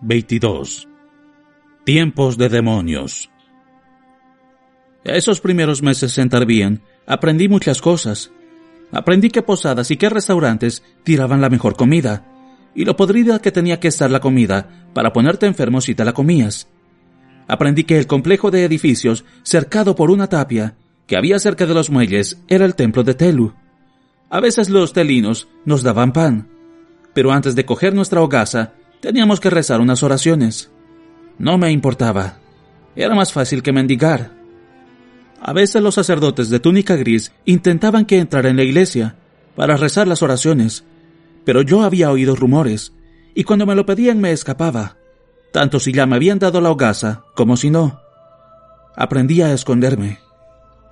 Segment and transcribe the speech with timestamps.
[0.00, 0.88] 22.
[1.84, 3.30] Tiempos de demonios.
[5.02, 8.30] Esos primeros meses en Tarbian aprendí muchas cosas.
[8.92, 12.24] Aprendí que posadas y que restaurantes tiraban la mejor comida,
[12.76, 16.12] y lo podrida que tenía que estar la comida para ponerte enfermo si te la
[16.12, 16.68] comías.
[17.48, 20.76] Aprendí que el complejo de edificios cercado por una tapia
[21.08, 23.52] que había cerca de los muelles era el templo de Telu.
[24.30, 26.48] A veces los telinos nos daban pan,
[27.14, 30.70] pero antes de coger nuestra hogaza Teníamos que rezar unas oraciones.
[31.38, 32.38] No me importaba.
[32.96, 34.32] Era más fácil que mendigar.
[35.40, 39.16] A veces los sacerdotes de túnica gris intentaban que entrara en la iglesia
[39.54, 40.84] para rezar las oraciones,
[41.44, 42.92] pero yo había oído rumores,
[43.34, 44.96] y cuando me lo pedían me escapaba,
[45.52, 48.00] tanto si ya me habían dado la hogaza como si no.
[48.96, 50.18] Aprendí a esconderme.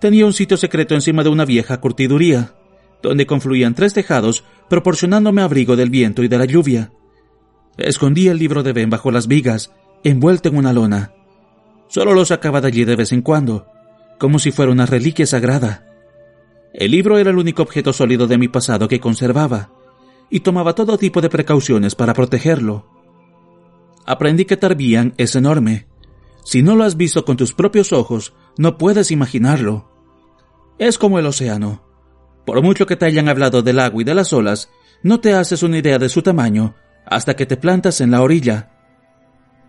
[0.01, 2.55] Tenía un sitio secreto encima de una vieja curtiduría,
[3.03, 6.93] donde confluían tres tejados proporcionándome abrigo del viento y de la lluvia.
[7.79, 11.13] Escondí el libro de Ben bajo las vigas, envuelto en una lona.
[11.89, 13.67] Solo lo sacaba de allí de vez en cuando,
[14.19, 15.87] como si fuera una reliquia sagrada.
[16.73, 19.71] El libro era el único objeto sólido de mi pasado que conservaba,
[20.31, 22.87] y tomaba todo tipo de precauciones para protegerlo.
[24.07, 25.87] Aprendí que Tarbian es enorme.
[26.45, 29.91] Si no lo has visto con tus propios ojos, no puedes imaginarlo.
[30.79, 31.83] Es como el océano.
[32.45, 34.71] Por mucho que te hayan hablado del agua y de las olas,
[35.03, 36.75] no te haces una idea de su tamaño
[37.07, 38.71] hasta que te plantas en la orilla.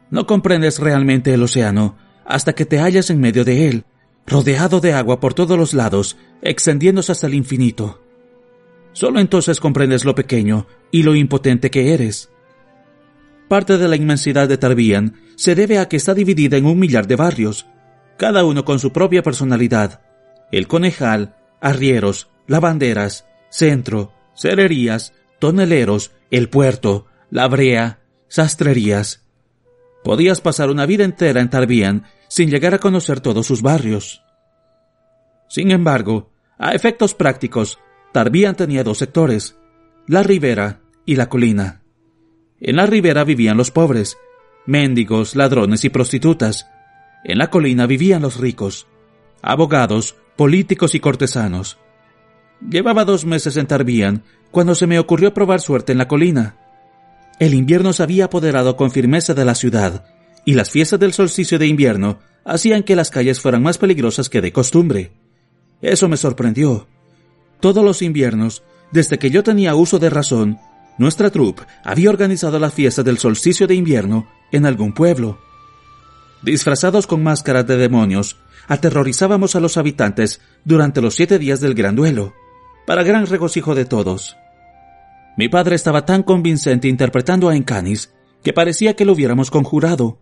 [0.09, 3.85] No comprendes realmente el océano hasta que te hallas en medio de él,
[4.25, 8.03] rodeado de agua por todos los lados, extendiéndose hasta el infinito.
[8.91, 12.29] Solo entonces comprendes lo pequeño y lo impotente que eres.
[13.47, 17.07] Parte de la inmensidad de Tarbian se debe a que está dividida en un millar
[17.07, 17.67] de barrios,
[18.17, 20.01] cada uno con su propia personalidad.
[20.51, 29.23] El conejal, arrieros, lavanderas, centro, cererías, toneleros, el puerto, la brea, sastrerías.
[30.03, 34.23] Podías pasar una vida entera en Tarbian sin llegar a conocer todos sus barrios.
[35.49, 37.79] Sin embargo, a efectos prácticos,
[38.11, 39.57] Tarbian tenía dos sectores,
[40.07, 41.81] la ribera y la colina.
[42.59, 44.17] En la ribera vivían los pobres,
[44.65, 46.67] mendigos, ladrones y prostitutas.
[47.23, 48.87] En la colina vivían los ricos,
[49.41, 51.77] abogados, políticos y cortesanos.
[52.67, 56.55] Llevaba dos meses en Tarbian cuando se me ocurrió probar suerte en la colina.
[57.39, 60.05] El invierno se había apoderado con firmeza de la ciudad,
[60.43, 64.41] y las fiestas del solsticio de invierno hacían que las calles fueran más peligrosas que
[64.41, 65.11] de costumbre.
[65.81, 66.87] Eso me sorprendió.
[67.59, 70.57] Todos los inviernos, desde que yo tenía uso de razón,
[70.97, 75.39] nuestra troupe había organizado la fiesta del solsticio de invierno en algún pueblo.
[76.41, 78.37] Disfrazados con máscaras de demonios,
[78.67, 82.33] aterrorizábamos a los habitantes durante los siete días del gran duelo,
[82.87, 84.37] para gran regocijo de todos.
[85.37, 90.19] Mi padre estaba tan convincente interpretando a Encanis que parecía que lo hubiéramos conjurado.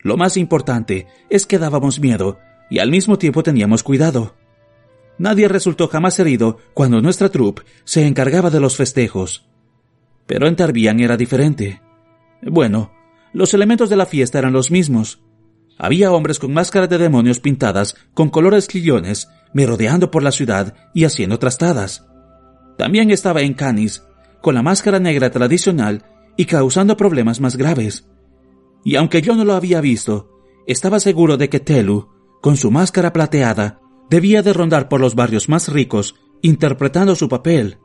[0.00, 2.38] Lo más importante es que dábamos miedo
[2.68, 4.34] y al mismo tiempo teníamos cuidado.
[5.18, 9.46] Nadie resultó jamás herido cuando nuestra troupe se encargaba de los festejos.
[10.26, 11.80] Pero en Tarbian era diferente.
[12.42, 12.90] Bueno,
[13.32, 15.20] los elementos de la fiesta eran los mismos.
[15.78, 21.04] Había hombres con máscaras de demonios pintadas con colores quillones, merodeando por la ciudad y
[21.04, 22.06] haciendo trastadas.
[22.78, 24.02] También estaba en Canis,
[24.42, 26.04] con la máscara negra tradicional
[26.36, 28.08] y causando problemas más graves.
[28.84, 30.30] Y aunque yo no lo había visto,
[30.66, 32.08] estaba seguro de que Telu,
[32.40, 37.78] con su máscara plateada, debía de rondar por los barrios más ricos, interpretando su papel.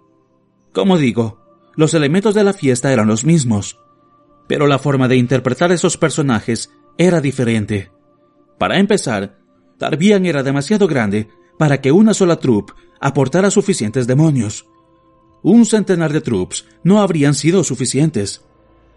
[0.73, 1.41] Como digo,
[1.75, 3.79] los elementos de la fiesta eran los mismos,
[4.47, 7.91] pero la forma de interpretar esos personajes era diferente.
[8.57, 9.39] Para empezar,
[9.77, 14.65] Tarbian era demasiado grande para que una sola troupe aportara suficientes demonios
[15.51, 18.41] un centenar de troops no habrían sido suficientes.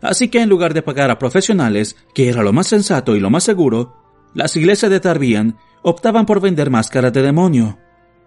[0.01, 3.29] Así que en lugar de pagar a profesionales, que era lo más sensato y lo
[3.29, 3.95] más seguro,
[4.33, 7.79] las iglesias de Tarbian optaban por vender máscaras de demonio,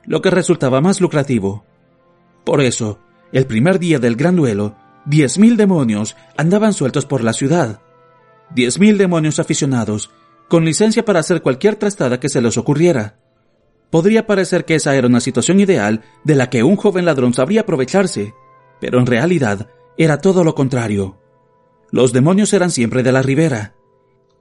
[0.06, 1.66] lo que resultaba más lucrativo.
[2.44, 3.00] Por eso,
[3.32, 4.76] el primer día del gran duelo,
[5.06, 7.82] diez mil demonios andaban sueltos por la ciudad.
[8.54, 10.12] Diez mil demonios aficionados,
[10.48, 13.18] con licencia para hacer cualquier trastada que se les ocurriera.
[13.92, 17.62] Podría parecer que esa era una situación ideal de la que un joven ladrón sabría
[17.62, 18.34] aprovecharse,
[18.80, 21.20] pero en realidad era todo lo contrario.
[21.92, 23.76] Los demonios eran siempre de la ribera,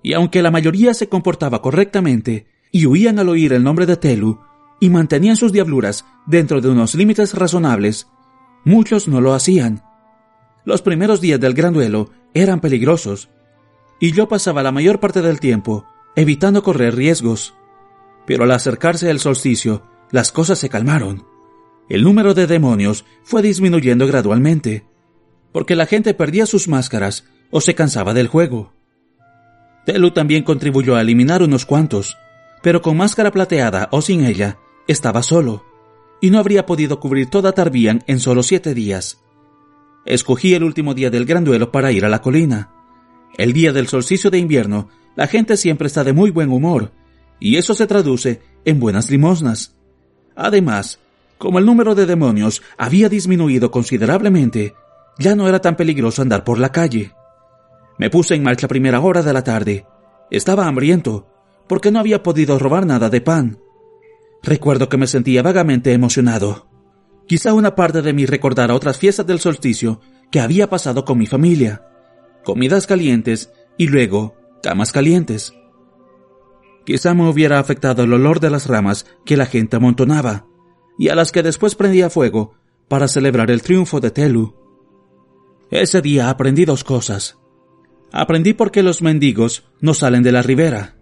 [0.02, 4.40] y aunque la mayoría se comportaba correctamente y huían al oír el nombre de Telu
[4.78, 8.06] y mantenían sus diabluras dentro de unos límites razonables,
[8.64, 9.82] muchos no lo hacían.
[10.64, 13.28] Los primeros días del gran duelo eran peligrosos,
[13.98, 15.84] y yo pasaba la mayor parte del tiempo
[16.16, 17.54] evitando correr riesgos.
[18.26, 21.26] Pero al acercarse el solsticio, las cosas se calmaron.
[21.88, 24.84] El número de demonios fue disminuyendo gradualmente,
[25.52, 28.72] porque la gente perdía sus máscaras o se cansaba del juego.
[29.84, 32.16] Telu también contribuyó a eliminar unos cuantos,
[32.62, 35.64] pero con máscara plateada o sin ella, estaba solo,
[36.20, 39.20] y no habría podido cubrir toda Tarbian en solo siete días.
[40.04, 42.70] Escogí el último día del gran duelo para ir a la colina.
[43.36, 46.92] El día del solsticio de invierno, la gente siempre está de muy buen humor,
[47.40, 49.74] y eso se traduce en buenas limosnas.
[50.36, 51.00] Además,
[51.38, 54.74] como el número de demonios había disminuido considerablemente,
[55.18, 57.12] ya no era tan peligroso andar por la calle.
[57.98, 59.86] Me puse en marcha a primera hora de la tarde.
[60.30, 61.26] Estaba hambriento,
[61.66, 63.58] porque no había podido robar nada de pan.
[64.42, 66.66] Recuerdo que me sentía vagamente emocionado.
[67.26, 70.00] Quizá una parte de mí recordara otras fiestas del solsticio
[70.30, 71.86] que había pasado con mi familia.
[72.44, 75.52] Comidas calientes y luego camas calientes.
[76.84, 80.46] Quizá me hubiera afectado el olor de las ramas que la gente amontonaba
[80.98, 82.54] y a las que después prendía fuego
[82.88, 84.54] para celebrar el triunfo de Telu.
[85.70, 87.38] Ese día aprendí dos cosas.
[88.12, 90.96] Aprendí por qué los mendigos no salen de la ribera.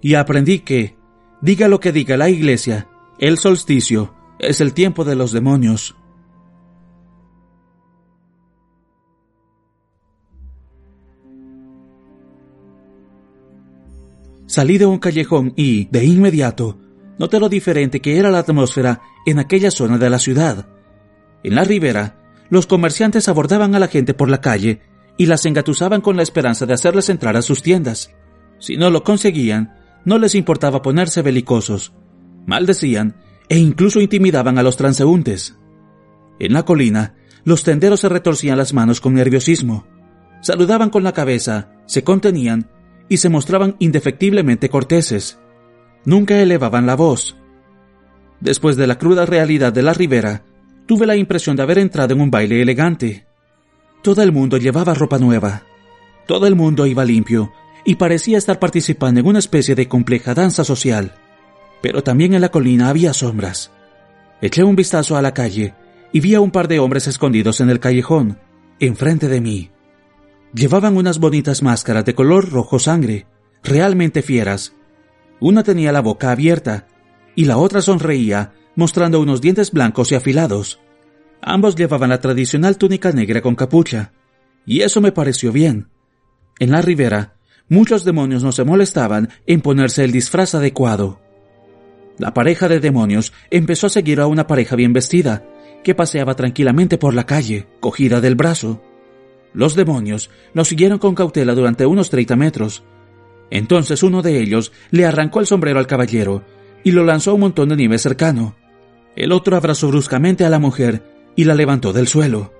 [0.00, 0.96] Y aprendí que,
[1.42, 5.96] diga lo que diga la iglesia, el solsticio es el tiempo de los demonios.
[14.50, 16.76] Salí de un callejón y, de inmediato,
[17.20, 20.66] noté lo diferente que era la atmósfera en aquella zona de la ciudad.
[21.44, 22.16] En la ribera,
[22.48, 24.80] los comerciantes abordaban a la gente por la calle
[25.16, 28.12] y las engatusaban con la esperanza de hacerles entrar a sus tiendas.
[28.58, 29.72] Si no lo conseguían,
[30.04, 31.92] no les importaba ponerse belicosos,
[32.44, 33.14] maldecían
[33.48, 35.60] e incluso intimidaban a los transeúntes.
[36.40, 37.14] En la colina,
[37.44, 39.86] los tenderos se retorcían las manos con nerviosismo,
[40.42, 42.68] saludaban con la cabeza, se contenían
[43.10, 45.38] y se mostraban indefectiblemente corteses.
[46.06, 47.36] Nunca elevaban la voz.
[48.40, 50.44] Después de la cruda realidad de la ribera,
[50.86, 53.26] tuve la impresión de haber entrado en un baile elegante.
[54.00, 55.64] Todo el mundo llevaba ropa nueva.
[56.26, 57.52] Todo el mundo iba limpio
[57.84, 61.12] y parecía estar participando en una especie de compleja danza social.
[61.82, 63.72] Pero también en la colina había sombras.
[64.40, 65.74] Eché un vistazo a la calle
[66.12, 68.38] y vi a un par de hombres escondidos en el callejón,
[68.78, 69.70] enfrente de mí.
[70.54, 73.26] Llevaban unas bonitas máscaras de color rojo sangre,
[73.62, 74.74] realmente fieras.
[75.38, 76.88] Una tenía la boca abierta
[77.36, 80.80] y la otra sonreía, mostrando unos dientes blancos y afilados.
[81.40, 84.12] Ambos llevaban la tradicional túnica negra con capucha,
[84.66, 85.88] y eso me pareció bien.
[86.58, 87.36] En la ribera,
[87.68, 91.20] muchos demonios no se molestaban en ponerse el disfraz adecuado.
[92.18, 95.46] La pareja de demonios empezó a seguir a una pareja bien vestida,
[95.82, 98.82] que paseaba tranquilamente por la calle, cogida del brazo.
[99.52, 102.84] Los demonios nos siguieron con cautela durante unos treinta metros.
[103.50, 106.44] Entonces uno de ellos le arrancó el sombrero al caballero
[106.84, 108.54] y lo lanzó a un montón de nieve cercano.
[109.16, 111.02] El otro abrazó bruscamente a la mujer
[111.34, 112.52] y la levantó del suelo.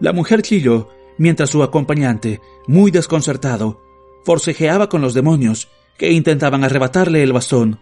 [0.00, 0.88] La mujer chilló
[1.18, 3.82] mientras su acompañante, muy desconcertado,
[4.24, 7.80] forcejeaba con los demonios que intentaban arrebatarle el bastón.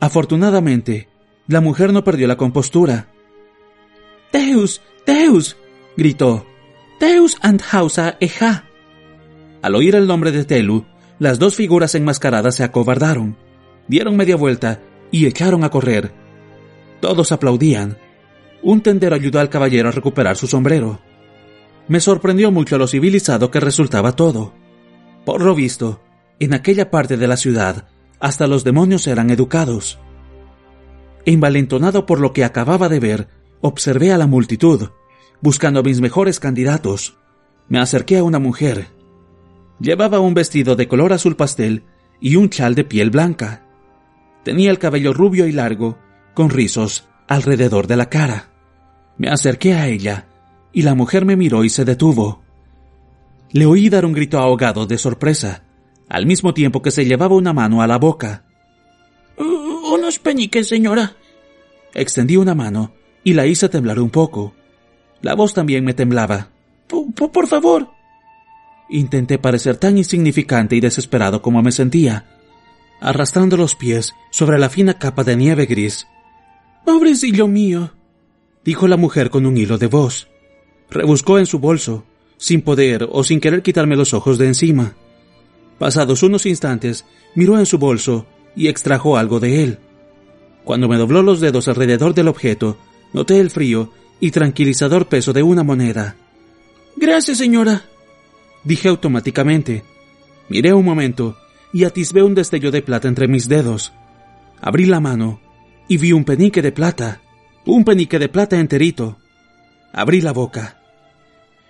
[0.00, 1.08] Afortunadamente,
[1.46, 3.08] la mujer no perdió la compostura.
[4.32, 5.56] Deus, Deus,
[5.96, 6.46] gritó.
[7.02, 8.62] Deus and Hausa Eja.
[9.60, 10.84] Al oír el nombre de Telu,
[11.18, 13.36] las dos figuras enmascaradas se acobardaron,
[13.88, 14.80] dieron media vuelta
[15.10, 16.12] y echaron a correr.
[17.00, 17.98] Todos aplaudían,
[18.62, 21.00] un tendero ayudó al caballero a recuperar su sombrero.
[21.88, 24.52] Me sorprendió mucho lo civilizado que resultaba todo.
[25.24, 26.00] Por lo visto,
[26.38, 27.88] en aquella parte de la ciudad,
[28.20, 29.98] hasta los demonios eran educados.
[31.24, 33.28] Envalentonado por lo que acababa de ver,
[33.60, 34.90] observé a la multitud,
[35.42, 37.18] buscando mis mejores candidatos.
[37.68, 38.86] Me acerqué a una mujer.
[39.80, 41.84] Llevaba un vestido de color azul pastel
[42.20, 43.66] y un chal de piel blanca.
[44.44, 45.98] Tenía el cabello rubio y largo,
[46.34, 48.50] con rizos alrededor de la cara.
[49.18, 50.28] Me acerqué a ella,
[50.72, 52.42] y la mujer me miró y se detuvo.
[53.50, 55.64] Le oí dar un grito ahogado de sorpresa,
[56.08, 58.44] al mismo tiempo que se llevaba una mano a la boca.
[59.36, 61.16] Unos peñiques, señora.
[61.94, 62.92] Extendí una mano
[63.24, 64.54] y la hice temblar un poco.
[65.22, 66.48] La voz también me temblaba.
[66.88, 67.88] Por, favor.
[68.90, 72.26] Intenté parecer tan insignificante y desesperado como me sentía.
[73.00, 76.06] arrastrando los pies sobre la fina capa de nieve gris.
[76.84, 77.92] Pobrecillo mío,
[78.64, 80.28] dijo la mujer con un hilo de voz.
[80.88, 82.04] Rebuscó en su bolso,
[82.36, 84.94] sin poder o sin querer quitarme los ojos de encima.
[85.78, 89.78] Pasados unos instantes, miró en su bolso y extrajo algo de él.
[90.62, 92.76] Cuando me dobló los dedos alrededor del objeto,
[93.12, 93.90] noté el frío
[94.22, 96.14] y tranquilizador peso de una moneda.
[96.96, 97.82] Gracias, señora,
[98.62, 99.82] dije automáticamente.
[100.48, 101.36] Miré un momento
[101.72, 103.92] y atisbé un destello de plata entre mis dedos.
[104.60, 105.40] Abrí la mano
[105.88, 107.20] y vi un penique de plata,
[107.66, 109.18] un penique de plata enterito.
[109.92, 110.80] Abrí la boca.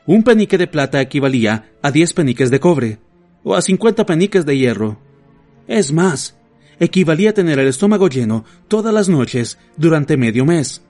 [0.05, 2.99] Un penique de plata equivalía a diez peniques de cobre,
[3.45, 5.01] o a cincuenta peniques de hierro.
[5.67, 6.37] Es más,
[6.79, 10.83] equivalía a tener el estómago lleno todas las noches durante medio mes.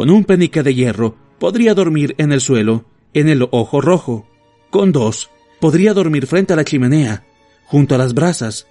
[0.00, 4.26] Con un penique de hierro podría dormir en el suelo, en el ojo rojo.
[4.70, 5.28] Con dos,
[5.60, 7.26] podría dormir frente a la chimenea,
[7.66, 8.66] junto a las brasas.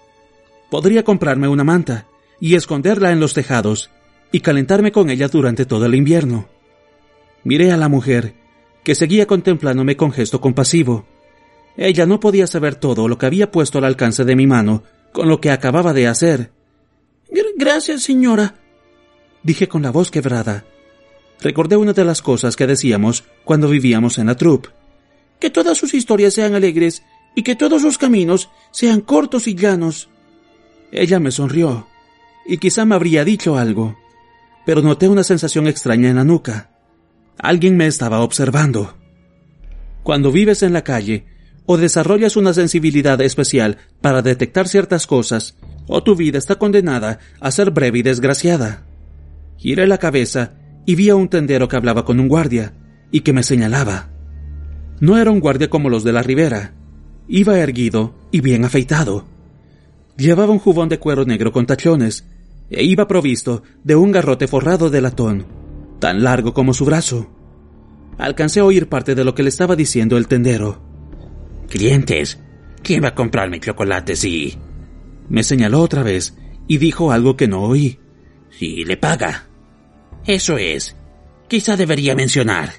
[0.72, 2.08] Podría comprarme una manta
[2.40, 3.92] y esconderla en los tejados
[4.32, 6.48] y calentarme con ella durante todo el invierno.
[7.44, 8.34] Miré a la mujer,
[8.84, 11.06] que seguía contemplándome con gesto compasivo.
[11.78, 14.82] Ella no podía saber todo lo que había puesto al alcance de mi mano
[15.12, 16.52] con lo que acababa de hacer.
[17.56, 18.56] Gracias, señora,
[19.44, 20.66] dije con la voz quebrada.
[21.42, 24.70] Recordé una de las cosas que decíamos cuando vivíamos en la troupe.
[25.40, 27.04] Que todas sus historias sean alegres
[27.36, 30.10] y que todos sus caminos sean cortos y llanos.
[30.92, 31.88] Ella me sonrió,
[32.46, 33.98] y quizá me habría dicho algo,
[34.66, 36.72] pero noté una sensación extraña en la nuca.
[37.38, 38.98] Alguien me estaba observando.
[40.04, 41.26] Cuando vives en la calle,
[41.66, 45.56] o desarrollas una sensibilidad especial para detectar ciertas cosas,
[45.88, 48.84] o tu vida está condenada a ser breve y desgraciada.
[49.58, 50.54] Giré la cabeza
[50.86, 52.74] y vi a un tendero que hablaba con un guardia
[53.12, 54.10] y que me señalaba.
[55.00, 56.74] No era un guardia como los de la ribera.
[57.28, 59.26] Iba erguido y bien afeitado.
[60.18, 62.26] Llevaba un jubón de cuero negro con tachones
[62.70, 65.46] e iba provisto de un garrote forrado de latón,
[66.00, 67.30] tan largo como su brazo.
[68.18, 70.82] Alcancé a oír parte de lo que le estaba diciendo el tendero.
[71.70, 72.40] Clientes,
[72.84, 74.58] ¿quién va a comprarme chocolates y...?
[75.30, 76.36] Me señaló otra vez
[76.68, 78.00] y dijo algo que no oí.
[78.50, 79.49] Si le paga.
[80.30, 80.96] Eso es.
[81.48, 82.70] Quizá debería mencionar.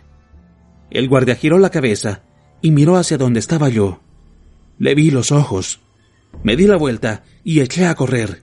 [0.89, 2.23] El guardia giró la cabeza
[2.63, 4.03] y miró hacia donde estaba yo.
[4.79, 5.81] Le vi los ojos.
[6.45, 8.43] Me di la vuelta y eché a correr.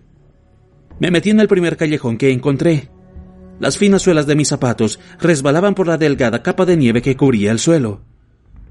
[0.99, 2.89] Me metí en el primer callejón que encontré.
[3.61, 7.53] Las finas suelas de mis zapatos resbalaban por la delgada capa de nieve que cubría
[7.53, 8.01] el suelo.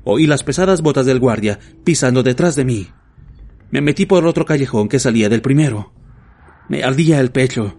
[0.05, 2.89] Oí las pesadas botas del guardia pisando detrás de mí.
[3.71, 5.95] Me metí por otro callejón que salía del primero.
[6.69, 7.79] Me ardía el pecho.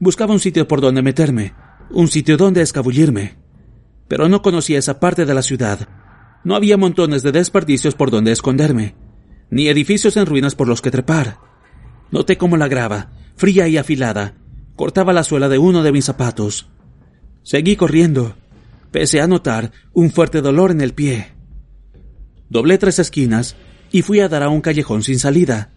[0.00, 1.54] Buscaba un sitio por donde meterme,
[1.90, 3.38] un sitio donde escabullirme
[4.10, 5.88] pero no conocía esa parte de la ciudad.
[6.42, 8.96] No había montones de desperdicios por donde esconderme,
[9.50, 11.38] ni edificios en ruinas por los que trepar.
[12.10, 14.34] Noté cómo la grava, fría y afilada,
[14.74, 16.68] cortaba la suela de uno de mis zapatos.
[17.44, 18.34] Seguí corriendo,
[18.90, 21.28] pese a notar un fuerte dolor en el pie.
[22.48, 23.54] Doblé tres esquinas
[23.92, 25.70] y fui a dar a un callejón sin salida.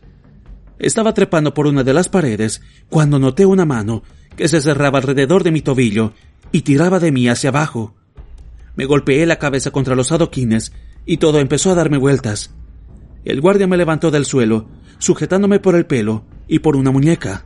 [0.80, 4.04] Estaba trepando por una de las paredes cuando noté una mano
[4.36, 6.14] que se cerraba alrededor de mi tobillo
[6.52, 7.96] y tiraba de mí hacia abajo.
[8.76, 10.74] Me golpeé la cabeza contra los adoquines
[11.06, 12.54] y todo empezó a darme vueltas.
[13.26, 17.46] El guardia me levantó del suelo, sujetándome por el pelo y por una muñeca.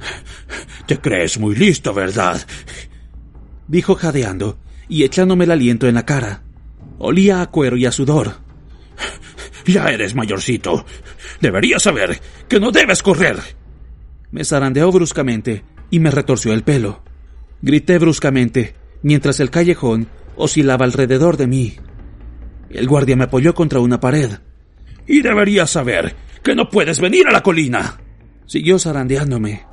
[0.86, 2.40] Te crees muy listo, ¿verdad?
[3.68, 6.42] dijo jadeando y echándome el aliento en la cara.
[6.98, 8.34] Olía a cuero y a sudor.
[9.66, 10.84] Ya eres mayorcito.
[11.40, 13.36] Deberías saber que no debes correr.
[14.30, 17.02] Me zarandeó bruscamente y me retorció el pelo.
[17.60, 21.76] Grité bruscamente, mientras el callejón oscilaba alrededor de mí.
[22.70, 24.38] El guardia me apoyó contra una pared.
[25.06, 28.00] Y deberías saber que no puedes venir a la colina.
[28.46, 29.64] Siguió zarandeándome.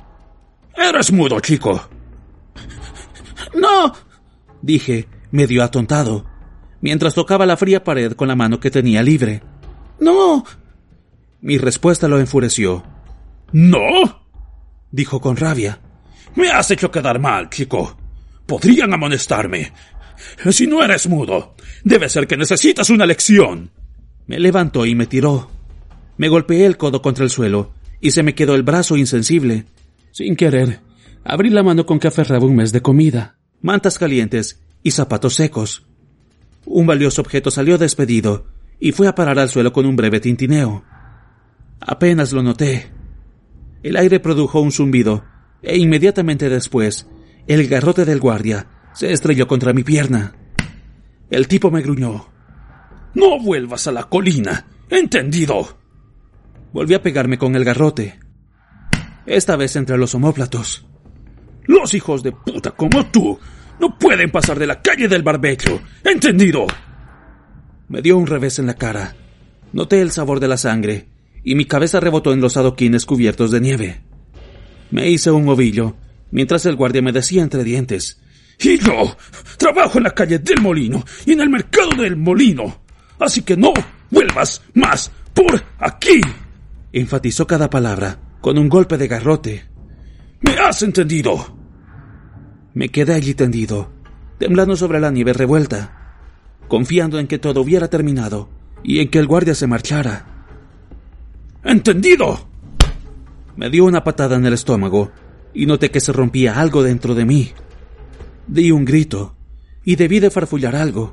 [0.76, 1.88] Eres mudo, chico.
[3.54, 3.92] No,
[4.62, 6.26] dije, medio atontado,
[6.80, 9.42] mientras tocaba la fría pared con la mano que tenía libre.
[10.00, 10.44] No.
[11.40, 12.84] Mi respuesta lo enfureció.
[13.52, 14.26] ¿No?
[14.90, 15.80] dijo con rabia.
[16.34, 17.96] Me has hecho quedar mal, chico.
[18.46, 19.72] Podrían amonestarme.
[20.50, 21.54] Si no eres mudo,
[21.84, 23.70] debe ser que necesitas una lección.
[24.26, 25.50] Me levantó y me tiró.
[26.16, 29.64] Me golpeé el codo contra el suelo y se me quedó el brazo insensible.
[30.12, 30.80] Sin querer,
[31.24, 35.86] abrí la mano con que aferraba un mes de comida, mantas calientes y zapatos secos.
[36.66, 38.46] Un valioso objeto salió despedido
[38.80, 40.84] y fue a parar al suelo con un breve tintineo.
[41.80, 42.90] Apenas lo noté.
[43.82, 45.24] El aire produjo un zumbido
[45.62, 47.06] e inmediatamente después
[47.46, 50.34] el garrote del guardia se estrelló contra mi pierna.
[51.30, 52.28] El tipo me gruñó.
[53.14, 54.66] No vuelvas a la colina.
[54.88, 55.78] ¿Entendido?
[56.72, 58.18] Volví a pegarme con el garrote.
[59.26, 60.86] esta vez entre los homóplatos.
[61.64, 63.38] Los hijos de puta como tú
[63.78, 65.80] no pueden pasar de la calle del barbecho.
[66.04, 66.66] ¿Entendido?
[67.90, 69.16] Me dio un revés en la cara.
[69.72, 71.08] Noté el sabor de la sangre
[71.42, 74.00] y mi cabeza rebotó en los adoquines cubiertos de nieve.
[74.92, 75.96] Me hice un ovillo
[76.30, 78.20] mientras el guardia me decía entre dientes:
[78.60, 79.16] Y yo
[79.56, 82.80] trabajo en la calle del molino y en el mercado del molino.
[83.18, 83.72] Así que no
[84.08, 86.20] vuelvas más por aquí.
[86.92, 89.64] Enfatizó cada palabra con un golpe de garrote.
[90.42, 91.56] ¿Me has entendido?
[92.72, 93.90] Me quedé allí tendido,
[94.38, 95.99] temblando sobre la nieve revuelta,
[96.70, 98.48] confiando en que todo hubiera terminado
[98.84, 100.46] y en que el guardia se marchara.
[101.64, 102.46] ¡Entendido!
[103.56, 105.10] Me dio una patada en el estómago
[105.52, 107.50] y noté que se rompía algo dentro de mí.
[108.46, 109.34] Di un grito
[109.84, 111.12] y debí de farfullar algo.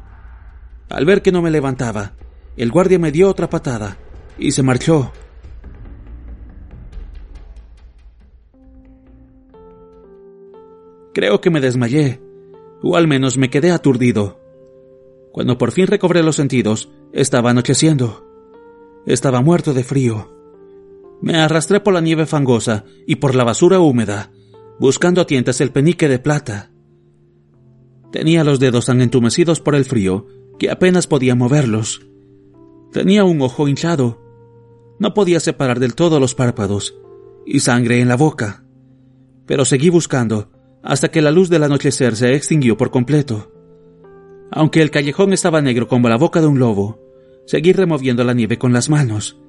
[0.89, 2.13] Al ver que no me levantaba,
[2.55, 3.97] el guardia me dio otra patada
[4.37, 5.11] y se marchó.
[11.15, 12.21] Creo que me desmayé,
[12.83, 14.46] o al menos me quedé aturdido.
[15.37, 18.27] Cuando por fin recobré los sentidos, estaba anocheciendo.
[19.05, 20.33] Estaba muerto de frío.
[21.21, 24.31] Me arrastré por la nieve fangosa y por la basura húmeda,
[24.79, 26.71] buscando a tientas el penique de plata.
[28.11, 30.25] Tenía los dedos tan entumecidos por el frío
[30.57, 32.01] que apenas podía moverlos.
[32.91, 34.19] Tenía un ojo hinchado.
[34.97, 36.95] No podía separar del todo los párpados
[37.45, 38.63] y sangre en la boca.
[39.45, 40.49] Pero seguí buscando
[40.81, 43.51] hasta que la luz del anochecer se extinguió por completo.
[44.51, 46.99] Aunque el callejón estaba negro como la boca de un lobo,
[47.45, 49.39] seguí removiendo la nieve con las manos.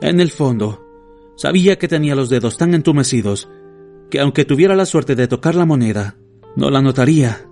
[0.00, 0.84] En el fondo,
[1.36, 3.48] sabía que tenía los dedos tan entumecidos
[4.10, 6.16] que aunque tuviera la suerte de tocar la moneda,
[6.54, 7.48] no la notaría.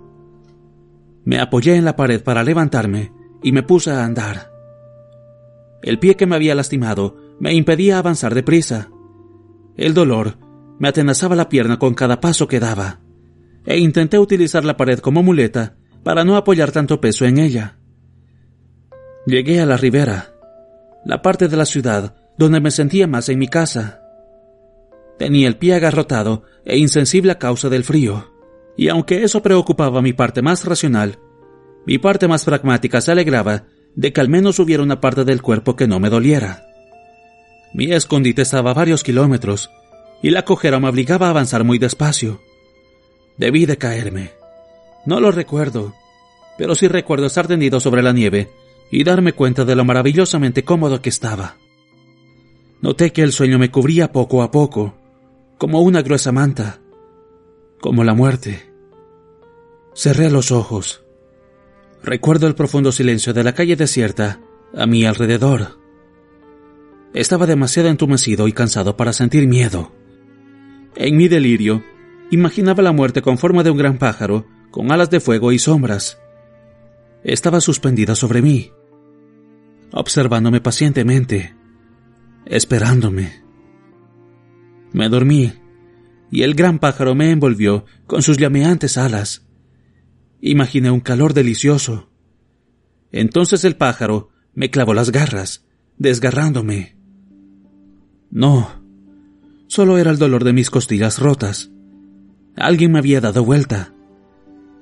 [1.23, 3.11] Me apoyé en la pared para levantarme
[3.43, 4.51] y me puse a andar.
[5.81, 8.89] El pie que me había lastimado me impedía avanzar deprisa.
[9.75, 10.37] El dolor
[10.79, 13.01] me atenazaba la pierna con cada paso que daba
[13.65, 17.77] e intenté utilizar la pared como muleta para no apoyar tanto peso en ella.
[19.25, 20.35] Llegué a la ribera,
[21.03, 24.01] la parte de la ciudad donde me sentía más en mi casa.
[25.17, 28.31] Tenía el pie agarrotado e insensible a causa del frío,
[28.77, 31.17] y aunque eso preocupaba mi parte más racional,
[31.87, 33.63] mi parte más pragmática se alegraba
[33.95, 36.67] de que al menos hubiera una parte del cuerpo que no me doliera.
[37.73, 39.71] Mi escondite estaba varios kilómetros,
[40.21, 42.41] y la cojera me obligaba a avanzar muy despacio.
[43.39, 44.44] Debí de caerme.
[45.05, 45.93] No lo recuerdo,
[46.57, 48.51] pero sí recuerdo estar tendido sobre la nieve
[48.91, 51.57] y darme cuenta de lo maravillosamente cómodo que estaba.
[52.81, 54.95] Noté que el sueño me cubría poco a poco,
[55.57, 56.79] como una gruesa manta,
[57.79, 58.71] como la muerte.
[59.93, 61.03] Cerré los ojos.
[62.03, 64.41] Recuerdo el profundo silencio de la calle desierta
[64.75, 65.79] a mi alrededor.
[67.13, 69.91] Estaba demasiado entumecido y cansado para sentir miedo.
[70.95, 71.81] En mi delirio,
[72.31, 76.19] Imaginaba la muerte con forma de un gran pájaro, con alas de fuego y sombras.
[77.23, 78.73] Estaba suspendida sobre mí,
[79.93, 81.55] observándome pacientemente,
[82.45, 83.41] esperándome.
[84.91, 85.53] Me dormí,
[86.29, 89.47] y el gran pájaro me envolvió con sus llameantes alas.
[90.41, 92.09] Imaginé un calor delicioso.
[93.13, 95.63] Entonces el pájaro me clavó las garras,
[95.97, 96.97] desgarrándome.
[98.29, 98.83] No,
[99.67, 101.71] solo era el dolor de mis costillas rotas.
[102.57, 103.94] Alguien me había dado vuelta.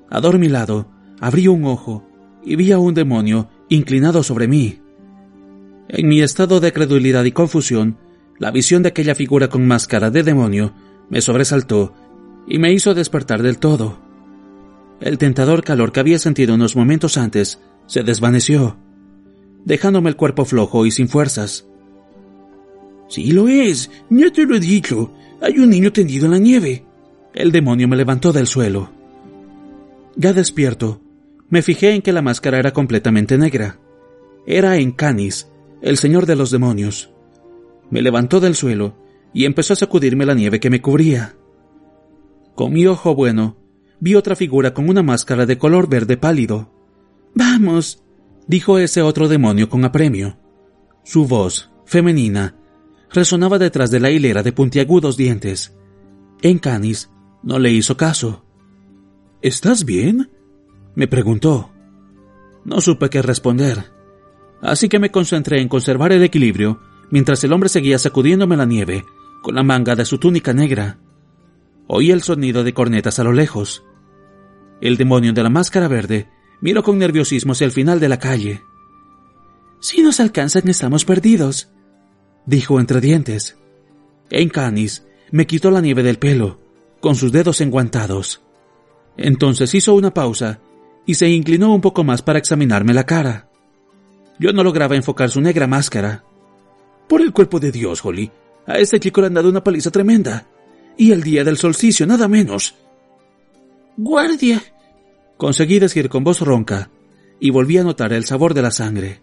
[0.10, 0.88] Adormilado,
[1.20, 2.08] abrí un ojo
[2.44, 4.80] y vi a un demonio inclinado sobre mí.
[5.88, 7.98] En mi estado de credulidad y confusión,
[8.40, 10.74] la visión de aquella figura con máscara de demonio
[11.10, 11.94] me sobresaltó
[12.48, 14.00] y me hizo despertar del todo.
[15.00, 18.78] El tentador calor que había sentido unos momentos antes se desvaneció,
[19.66, 21.68] dejándome el cuerpo flojo y sin fuerzas.
[23.10, 25.12] Sí lo es, ya te lo he dicho.
[25.42, 26.86] Hay un niño tendido en la nieve.
[27.34, 28.90] El demonio me levantó del suelo.
[30.16, 31.02] Ya despierto,
[31.50, 33.80] me fijé en que la máscara era completamente negra.
[34.46, 35.50] Era en Canis,
[35.82, 37.12] el señor de los demonios.
[37.90, 38.96] Me levantó del suelo
[39.34, 41.36] y empezó a sacudirme la nieve que me cubría.
[42.56, 43.58] Con mi ojo bueno,
[44.00, 46.72] vi otra figura con una máscara de color verde pálido.
[47.34, 48.04] Vamos,
[48.48, 50.38] dijo ese otro demonio con apremio.
[51.04, 52.56] Su voz, femenina,
[53.12, 55.76] resonaba detrás de la hilera de puntiagudos dientes.
[56.42, 57.10] En Canis
[57.42, 58.43] no le hizo caso.
[59.44, 60.32] ¿Estás bien?
[60.96, 61.70] me preguntó.
[62.64, 63.92] No supe qué responder,
[64.62, 66.80] así que me concentré en conservar el equilibrio
[67.12, 69.04] mientras el hombre seguía sacudiéndome la nieve
[69.42, 70.98] con la manga de su túnica negra.
[71.88, 73.84] Oí el sonido de cornetas a lo lejos.
[74.80, 76.30] El demonio de la máscara verde
[76.62, 78.64] miró con nerviosismo hacia el final de la calle.
[79.82, 81.70] Si nos alcanzan estamos perdidos,
[82.46, 83.58] dijo entre dientes.
[84.30, 86.62] En Canis me quitó la nieve del pelo,
[87.02, 88.42] con sus dedos enguantados.
[89.18, 90.60] Entonces hizo una pausa
[91.06, 93.50] y se inclinó un poco más para examinarme la cara.
[94.40, 96.24] Yo no lograba enfocar su negra máscara.
[97.08, 98.32] Por el cuerpo de Dios, Holly,
[98.66, 100.48] a este chico le han dado una paliza tremenda.
[100.98, 102.76] Y el día del solsticio, nada menos.
[103.98, 104.62] Guardia.
[105.38, 106.90] Conseguí decir con voz ronca,
[107.40, 109.20] y volví a notar el sabor de la sangre.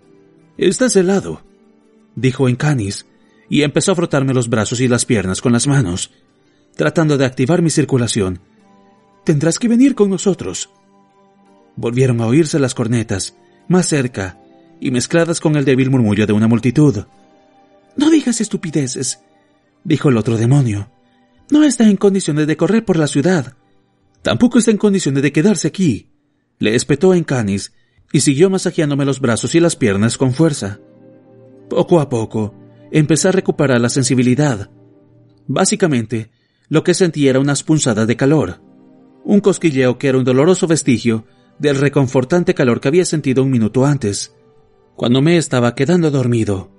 [0.59, 1.43] Estás helado,
[2.15, 3.07] dijo en canis,
[3.49, 6.11] y empezó a frotarme los brazos y las piernas con las manos,
[6.77, 8.41] tratando de activar mi circulación.
[9.25, 10.71] Tendrás que venir con nosotros.
[11.77, 13.37] Volvieron a oírse las cornetas,
[13.69, 14.39] más cerca,
[14.81, 17.05] y mezcladas con el débil murmullo de una multitud.
[17.97, 19.21] No digas estupideces,
[19.85, 20.91] dijo el otro demonio.
[21.51, 23.55] No está en condiciones de correr por la ciudad.
[24.23, 26.11] Tampoco está en condiciones de quedarse aquí.
[26.59, 27.73] Le espetó en canis
[28.13, 30.81] y siguió masajeándome los brazos y las piernas con fuerza.
[31.69, 32.55] Poco a poco,
[32.91, 34.71] empecé a recuperar la sensibilidad.
[35.47, 36.31] Básicamente,
[36.69, 38.61] lo que sentí era unas punzadas de calor,
[39.25, 41.25] un cosquilleo que era un doloroso vestigio
[41.59, 44.35] del reconfortante calor que había sentido un minuto antes,
[44.97, 46.71] cuando me estaba quedando dormido.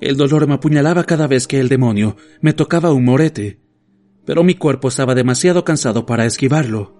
[0.00, 3.60] El dolor me apuñalaba cada vez que el demonio me tocaba un morete,
[4.24, 6.96] pero mi cuerpo estaba demasiado cansado para esquivarlo.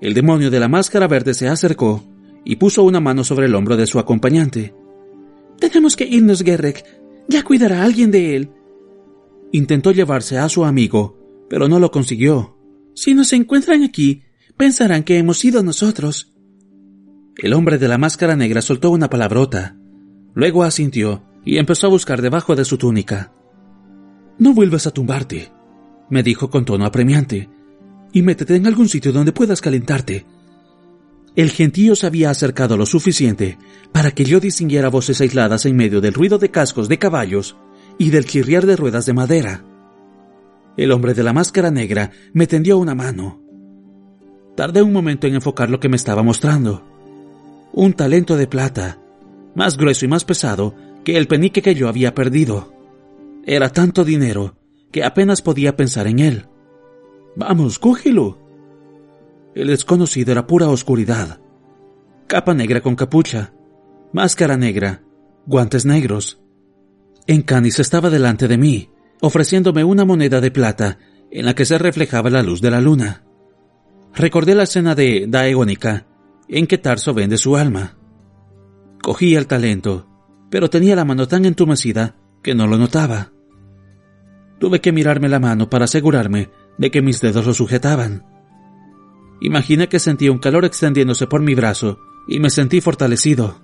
[0.00, 2.02] El demonio de la máscara verde se acercó
[2.44, 4.74] y puso una mano sobre el hombro de su acompañante.
[5.58, 6.84] Tenemos que irnos, Gerrek.
[7.28, 8.50] Ya cuidará alguien de él.
[9.52, 11.18] Intentó llevarse a su amigo,
[11.50, 12.56] pero no lo consiguió.
[12.94, 14.22] Si nos encuentran aquí,
[14.56, 16.32] pensarán que hemos sido nosotros.
[17.36, 19.76] El hombre de la máscara negra soltó una palabrota.
[20.34, 23.32] Luego asintió y empezó a buscar debajo de su túnica.
[24.38, 25.52] No vuelvas a tumbarte,
[26.10, 27.48] me dijo con tono apremiante,
[28.12, 30.26] y métete en algún sitio donde puedas calentarte.
[31.36, 33.56] El gentío se había acercado lo suficiente
[33.92, 37.56] para que yo distinguiera voces aisladas en medio del ruido de cascos de caballos
[37.98, 39.64] y del chirriar de ruedas de madera.
[40.76, 43.40] El hombre de la máscara negra me tendió una mano.
[44.56, 46.82] Tardé un momento en enfocar lo que me estaba mostrando.
[47.72, 48.98] Un talento de plata,
[49.54, 52.72] más grueso y más pesado que el penique que yo había perdido.
[53.44, 54.56] Era tanto dinero
[54.92, 56.46] que apenas podía pensar en él.
[57.36, 58.38] Vamos, cógelo.
[59.54, 61.40] El desconocido era pura oscuridad.
[62.26, 63.52] Capa negra con capucha,
[64.12, 65.02] máscara negra,
[65.46, 66.40] guantes negros.
[67.26, 70.98] Encanis estaba delante de mí, ofreciéndome una moneda de plata
[71.30, 73.24] en la que se reflejaba la luz de la luna.
[74.14, 76.06] Recordé la escena de Daegónica,
[76.48, 77.96] en que Tarso vende su alma.
[79.02, 80.08] Cogí el talento,
[80.50, 83.32] pero tenía la mano tan entumecida que no lo notaba.
[84.58, 88.24] Tuve que mirarme la mano para asegurarme de que mis dedos lo sujetaban.
[89.40, 93.62] Imaginé que sentía un calor extendiéndose por mi brazo y me sentí fortalecido.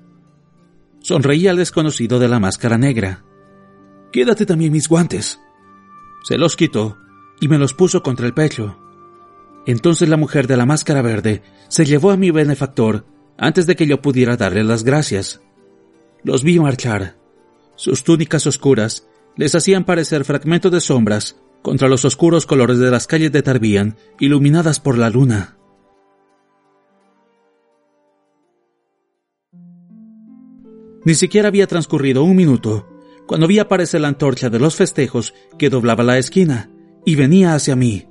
[1.00, 3.24] Sonreí al desconocido de la máscara negra.
[4.10, 5.38] Quédate también mis guantes.
[6.26, 6.98] Se los quitó
[7.40, 8.76] y me los puso contra el pecho.
[9.64, 13.06] Entonces la mujer de la máscara verde se llevó a mi benefactor
[13.38, 15.40] antes de que yo pudiera darle las gracias.
[16.24, 17.16] Los vi marchar.
[17.76, 23.06] Sus túnicas oscuras les hacían parecer fragmentos de sombras contra los oscuros colores de las
[23.06, 25.56] calles de Tarbian, iluminadas por la luna.
[31.04, 32.95] Ni siquiera había transcurrido un minuto
[33.26, 36.70] cuando vi aparecer la antorcha de los festejos que doblaba la esquina
[37.04, 38.06] y venía hacia mí.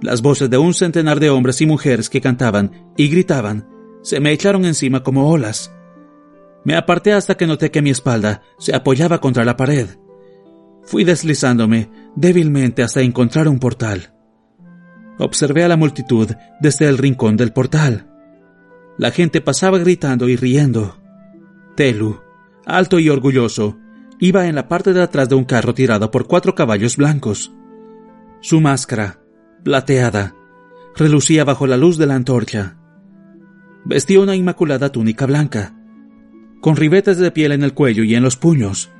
[0.00, 3.68] Las voces de un centenar de hombres y mujeres que cantaban y gritaban
[4.02, 5.72] se me echaron encima como olas.
[6.64, 9.88] Me aparté hasta que noté que mi espalda se apoyaba contra la pared.
[10.84, 14.12] Fui deslizándome débilmente hasta encontrar un portal.
[15.18, 16.28] Observé a la multitud
[16.60, 18.08] desde el rincón del portal.
[18.98, 20.98] La gente pasaba gritando y riendo.
[21.76, 22.20] Telu,
[22.66, 23.78] alto y orgulloso,
[24.22, 27.52] iba en la parte de atrás de un carro tirado por cuatro caballos blancos.
[28.40, 29.18] Su máscara,
[29.64, 30.36] plateada,
[30.94, 32.76] relucía bajo la luz de la antorcha.
[33.84, 35.74] Vestía una inmaculada túnica blanca,
[36.60, 38.92] con ribetes de piel en el cuello y en los puños.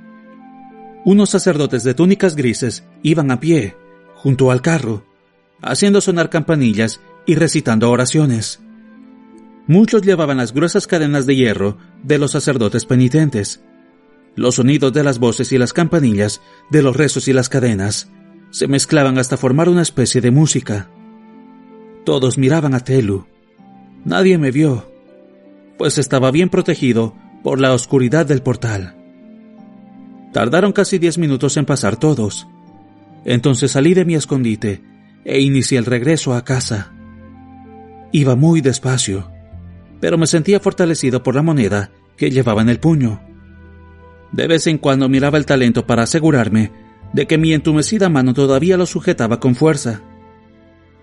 [1.05, 3.77] Unos sacerdotes de túnicas grises iban a pie,
[4.17, 5.07] junto al carro,
[5.63, 8.61] haciendo sonar campanillas y recitando oraciones.
[9.69, 13.63] Muchos llevaban las gruesas cadenas de hierro de los sacerdotes penitentes.
[14.35, 16.41] Los sonidos de las voces y las campanillas,
[16.71, 18.11] de los rezos y las cadenas,
[18.51, 20.89] se mezclaban hasta formar una especie de música.
[22.05, 23.27] Todos miraban a Telu.
[24.05, 24.91] Nadie me vio,
[25.79, 28.97] pues estaba bien protegido por la oscuridad del portal.
[30.33, 32.49] Tardaron casi diez minutos en pasar todos.
[33.25, 34.83] Entonces salí de mi escondite
[35.25, 36.93] e inicié el regreso a casa.
[38.13, 39.31] Iba muy despacio,
[40.01, 43.21] pero me sentía fortalecido por la moneda que llevaba en el puño.
[44.33, 46.73] De vez en cuando miraba el talento para asegurarme
[47.13, 50.01] de que mi entumecida mano todavía lo sujetaba con fuerza.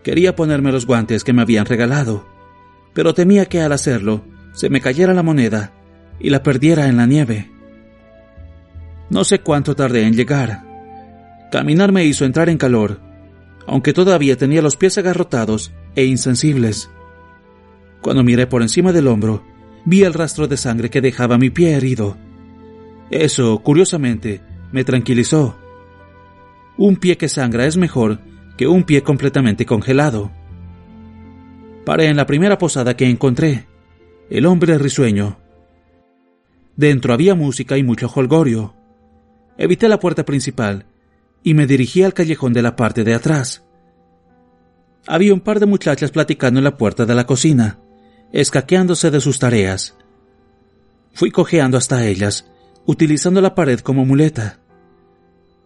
[0.04, 2.28] Quería ponerme los guantes que me habían regalado,
[2.94, 5.72] pero temía que al hacerlo se me cayera la moneda
[6.20, 7.52] y la perdiera en la nieve.
[9.10, 10.64] No sé cuánto tardé en llegar.
[11.52, 13.00] Caminar me hizo entrar en calor,
[13.68, 16.90] aunque todavía tenía los pies agarrotados e insensibles.
[18.02, 19.44] Cuando miré por encima del hombro,
[19.86, 22.18] vi el rastro de sangre que dejaba mi pie herido.
[23.12, 24.42] Eso, curiosamente,
[24.72, 25.58] me tranquilizó.
[26.78, 28.20] Un pie que sangra es mejor
[28.58, 30.32] que un pie completamente congelado.
[31.86, 33.68] Paré en la primera posada que encontré,
[34.30, 35.40] el hombre risueño.
[36.76, 38.76] Dentro había música y mucho holgorio.
[39.58, 40.86] Evité la puerta principal
[41.44, 43.64] y me dirigí al callejón de la parte de atrás.
[45.08, 47.80] Había un par de muchachas platicando en la puerta de la cocina,
[48.32, 49.96] escaqueándose de sus tareas.
[51.14, 52.50] Fui cojeando hasta ellas,
[52.90, 54.62] utilizando la pared como muleta.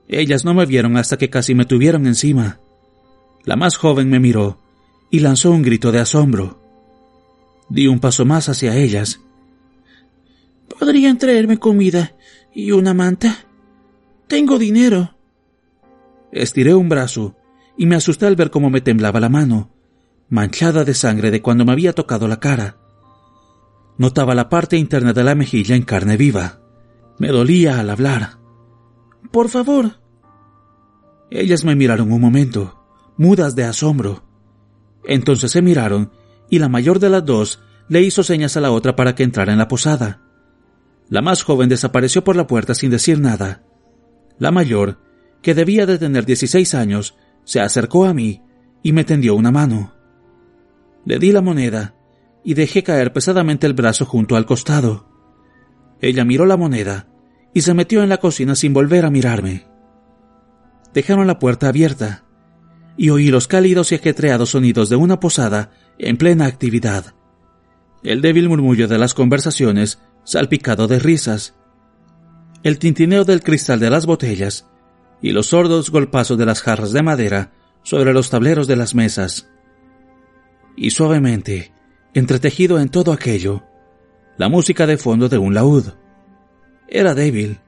[0.09, 2.59] Ellas no me vieron hasta que casi me tuvieron encima.
[3.45, 4.59] La más joven me miró
[5.09, 6.61] y lanzó un grito de asombro.
[7.69, 9.21] Di un paso más hacia ellas.
[10.77, 12.13] ¿Podrían traerme comida
[12.53, 13.45] y una manta?
[14.27, 15.15] Tengo dinero.
[16.33, 17.37] Estiré un brazo
[17.77, 19.71] y me asusté al ver cómo me temblaba la mano,
[20.27, 22.75] manchada de sangre de cuando me había tocado la cara.
[23.97, 26.62] Notaba la parte interna de la mejilla en carne viva.
[27.19, 28.37] Me dolía al hablar.
[29.31, 29.99] Por favor.
[31.29, 32.83] Ellas me miraron un momento,
[33.17, 34.23] mudas de asombro.
[35.05, 36.11] Entonces se miraron
[36.49, 39.51] y la mayor de las dos le hizo señas a la otra para que entrara
[39.51, 40.21] en la posada.
[41.09, 43.63] La más joven desapareció por la puerta sin decir nada.
[44.39, 44.99] La mayor,
[45.41, 48.41] que debía de tener 16 años, se acercó a mí
[48.81, 49.93] y me tendió una mano.
[51.05, 51.95] Le di la moneda
[52.43, 55.12] y dejé caer pesadamente el brazo junto al costado.
[56.03, 57.07] Ella miró la moneda
[57.53, 59.67] y se metió en la cocina sin volver a mirarme.
[60.93, 62.25] Dejaron la puerta abierta
[62.97, 67.15] y oí los cálidos y ajetreados sonidos de una posada en plena actividad.
[68.03, 71.55] El débil murmullo de las conversaciones, salpicado de risas.
[72.63, 74.67] El tintineo del cristal de las botellas
[75.21, 79.49] y los sordos golpazos de las jarras de madera sobre los tableros de las mesas.
[80.75, 81.71] Y suavemente,
[82.13, 83.63] entretejido en todo aquello,
[84.37, 85.93] la música de fondo de un laúd.
[86.87, 87.59] Era débil.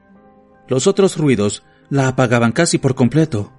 [0.67, 3.53] Los otros ruidos la apagaban casi por completo.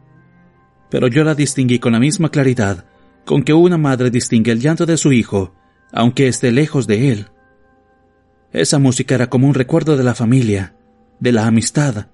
[0.90, 2.86] Pero yo la distinguí con la misma claridad
[3.26, 5.52] con que una madre distingue el llanto de su hijo,
[5.92, 7.26] aunque esté lejos de él.
[8.52, 10.76] Esa música era como un recuerdo de la familia,
[11.18, 12.06] de la amistad,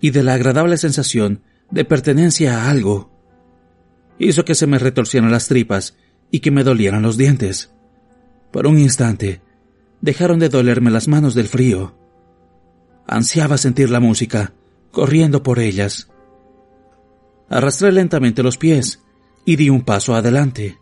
[0.00, 3.10] y de la agradable sensación de pertenencia a algo.
[4.18, 5.96] Hizo que se me retorcieran las tripas
[6.32, 7.72] y que me dolieran los dientes.
[8.50, 9.40] Por un instante,
[10.02, 11.94] dejaron de dolerme las manos del frío.
[13.06, 14.52] Ansiaba sentir la música,
[14.90, 16.10] corriendo por ellas.
[17.48, 19.02] Arrastré lentamente los pies
[19.46, 20.78] y di un paso adelante.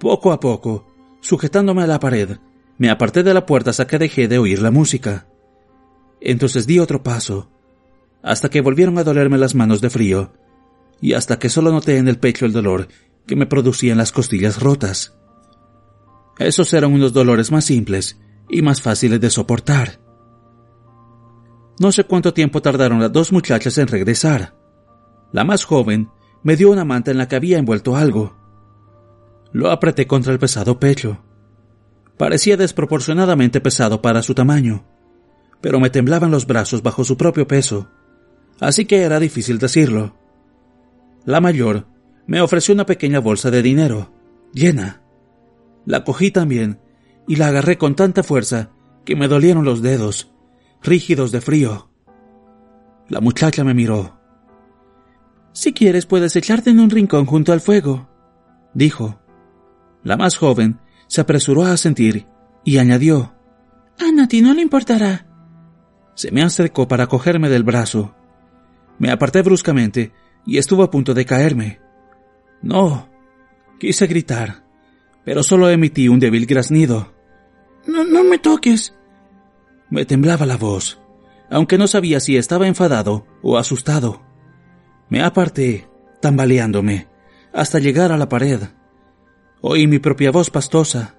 [0.00, 2.38] Poco a poco, sujetándome a la pared,
[2.78, 5.28] me aparté de la puerta hasta que dejé de oír la música.
[6.20, 7.50] Entonces di otro paso
[8.22, 10.32] hasta que volvieron a dolerme las manos de frío,
[11.00, 12.88] y hasta que solo noté en el pecho el dolor
[13.26, 15.16] que me producían las costillas rotas.
[16.38, 18.18] Esos eran unos dolores más simples
[18.50, 20.00] y más fáciles de soportar.
[21.78, 24.54] No sé cuánto tiempo tardaron las dos muchachas en regresar.
[25.32, 26.10] La más joven
[26.42, 28.36] me dio una manta en la que había envuelto algo.
[29.52, 31.24] Lo apreté contra el pesado pecho.
[32.16, 34.84] Parecía desproporcionadamente pesado para su tamaño,
[35.60, 37.88] pero me temblaban los brazos bajo su propio peso
[38.60, 40.14] así que era difícil decirlo.
[41.24, 41.86] La mayor
[42.26, 44.12] me ofreció una pequeña bolsa de dinero,
[44.52, 45.02] llena.
[45.86, 46.78] La cogí también
[47.30, 48.70] y la agarré con tanta fuerza
[49.04, 50.32] que me dolieron los dedos,
[50.82, 51.88] rígidos de frío.
[53.08, 54.18] La muchacha me miró.
[55.52, 58.08] Si quieres puedes echarte en un rincón junto al fuego,
[58.74, 59.20] dijo.
[60.02, 62.26] La más joven se apresuró a sentir
[62.64, 63.34] y añadió.
[63.98, 65.26] A ti no le importará.
[66.14, 68.14] Se me acercó para cogerme del brazo
[69.00, 70.12] me aparté bruscamente
[70.44, 71.80] y estuvo a punto de caerme.
[72.60, 73.08] No.
[73.78, 74.62] Quise gritar,
[75.24, 77.14] pero solo emití un débil graznido.
[77.86, 78.94] No, no me toques.
[79.90, 81.00] Me temblaba la voz,
[81.50, 84.22] aunque no sabía si estaba enfadado o asustado.
[85.08, 85.88] Me aparté,
[86.20, 87.08] tambaleándome,
[87.52, 88.60] hasta llegar a la pared.
[89.60, 91.16] Oí mi propia voz pastosa.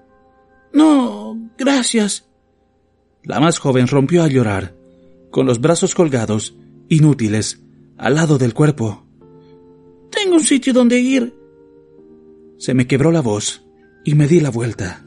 [0.72, 2.28] No, gracias.
[3.22, 4.74] La más joven rompió a llorar,
[5.30, 6.56] con los brazos colgados,
[6.88, 7.62] inútiles,
[7.98, 9.06] al lado del cuerpo.
[10.10, 11.34] Tengo un sitio donde ir.
[12.58, 13.64] Se me quebró la voz
[14.04, 15.01] y me di la vuelta.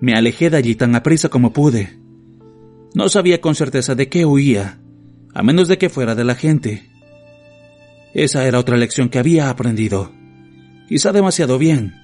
[0.00, 1.98] Me alejé de allí tan aprisa como pude.
[2.94, 4.80] No sabía con certeza de qué huía,
[5.34, 6.88] a menos de que fuera de la gente.
[8.14, 10.12] Esa era otra lección que había aprendido.
[10.88, 11.94] Quizá demasiado bien.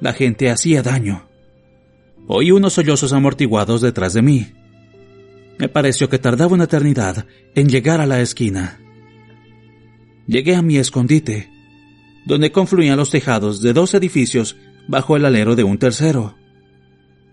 [0.00, 1.28] La gente hacía daño.
[2.26, 4.52] Oí unos sollozos amortiguados detrás de mí.
[5.58, 8.80] Me pareció que tardaba una eternidad en llegar a la esquina.
[10.26, 11.50] Llegué a mi escondite,
[12.26, 14.56] donde confluían los tejados de dos edificios
[14.88, 16.36] bajo el alero de un tercero.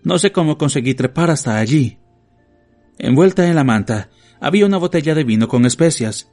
[0.02, 1.98] No sé cómo conseguí trepar hasta allí.
[2.98, 4.10] Envuelta en la manta
[4.40, 6.30] había una botella de vino con especias,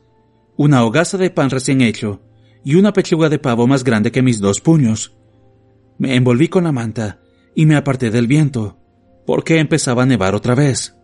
[0.55, 2.21] una hogaza de pan recién hecho
[2.63, 5.15] y una pechuga de pavo más grande que mis dos puños.
[5.97, 7.19] Me envolví con la manta
[7.55, 8.77] y me aparté del viento,
[9.25, 10.95] porque empezaba a nevar otra vez.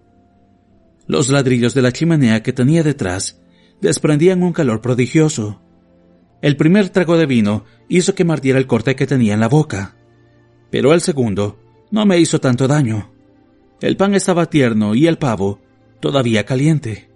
[1.07, 3.41] Los ladrillos de la chimenea que tenía detrás
[3.81, 5.61] desprendían un calor prodigioso.
[6.41, 9.49] El primer trago de vino hizo que me ardiera el corte que tenía en la
[9.49, 9.97] boca,
[10.69, 11.62] pero el segundo
[11.93, 13.11] no me hizo tanto daño.
[13.79, 15.61] El pan estaba tierno y el pavo
[15.99, 17.11] todavía caliente.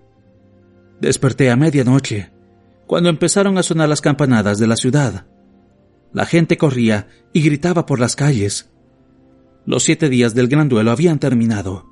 [1.02, 2.32] Desperté a medianoche,
[2.86, 5.26] cuando empezaron a sonar las campanadas de la ciudad.
[6.14, 8.70] La gente corría y gritaba por las calles.
[9.66, 11.90] Los siete días del gran duelo habían terminado.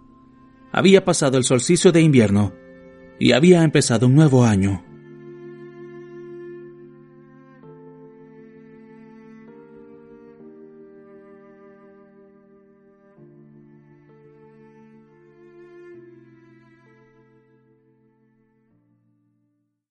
[0.71, 2.53] Había pasado el solsticio de invierno
[3.19, 4.84] y había empezado un nuevo año.